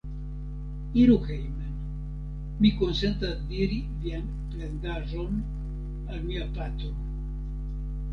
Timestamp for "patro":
6.57-6.91